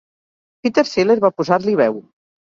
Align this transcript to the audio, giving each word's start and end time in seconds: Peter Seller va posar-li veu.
Peter 0.67 0.83
Seller 0.91 1.17
va 1.25 1.31
posar-li 1.41 1.75
veu. 1.83 2.01